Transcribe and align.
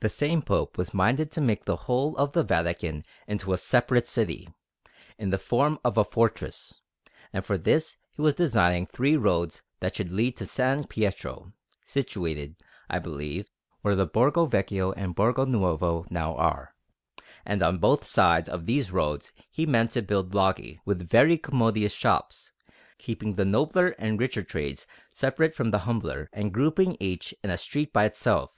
The 0.00 0.08
same 0.08 0.42
Pope 0.42 0.76
was 0.76 0.92
minded 0.92 1.30
to 1.30 1.40
make 1.40 1.64
the 1.64 1.76
whole 1.86 2.16
of 2.16 2.32
the 2.32 2.42
Vatican 2.42 3.04
into 3.28 3.52
a 3.52 3.56
separate 3.56 4.04
city, 4.08 4.48
in 5.16 5.30
the 5.30 5.38
form 5.38 5.78
of 5.84 5.96
a 5.96 6.02
fortress; 6.02 6.80
and 7.32 7.46
for 7.46 7.56
this 7.56 7.96
he 8.10 8.20
was 8.20 8.34
designing 8.34 8.84
three 8.84 9.16
roads 9.16 9.62
that 9.78 9.94
should 9.94 10.10
lead 10.10 10.36
to 10.38 10.44
S. 10.44 10.86
Pietro, 10.88 11.52
situated, 11.86 12.56
I 12.90 12.98
believe, 12.98 13.48
where 13.82 13.94
the 13.94 14.08
Borgo 14.08 14.46
Vecchio 14.46 14.90
and 14.94 15.10
the 15.10 15.14
Borgo 15.14 15.44
Nuovo 15.44 16.04
now 16.10 16.34
are; 16.34 16.74
and 17.44 17.62
on 17.62 17.78
both 17.78 18.04
sides 18.04 18.48
of 18.48 18.66
these 18.66 18.90
roads 18.90 19.30
he 19.52 19.66
meant 19.66 19.92
to 19.92 20.02
build 20.02 20.34
loggie, 20.34 20.80
with 20.84 21.08
very 21.08 21.38
commodious 21.38 21.92
shops, 21.94 22.50
keeping 22.98 23.36
the 23.36 23.44
nobler 23.44 23.90
and 24.00 24.18
richer 24.18 24.42
trades 24.42 24.84
separate 25.12 25.54
from 25.54 25.70
the 25.70 25.78
humbler, 25.86 26.28
and 26.32 26.52
grouping 26.52 26.96
each 26.98 27.32
in 27.44 27.50
a 27.50 27.56
street 27.56 27.92
by 27.92 28.04
itself. 28.04 28.50